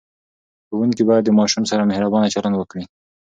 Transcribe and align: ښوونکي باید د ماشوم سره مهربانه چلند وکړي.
ښوونکي 0.67 1.03
باید 1.09 1.23
د 1.25 1.29
ماشوم 1.39 1.63
سره 1.71 1.89
مهربانه 1.91 2.27
چلند 2.35 2.55
وکړي. 2.57 2.83